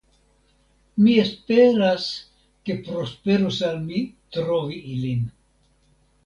Mi 1.01 1.11
esperas, 1.23 2.07
ke 2.71 2.77
prosperos 2.87 3.61
al 3.69 3.79
mi 3.85 4.01
trovi 4.39 4.81
ilin. 4.95 5.23